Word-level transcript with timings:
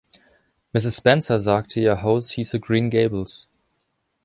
Mrs. 0.73 0.93
Spencer 0.97 1.39
sagte, 1.39 1.79
Ihr 1.79 2.01
Haus 2.01 2.31
hieße 2.31 2.59
Green 2.59 2.89
Gables. 2.89 3.47